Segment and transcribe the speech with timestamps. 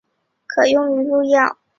[0.47, 1.57] 可用于入药。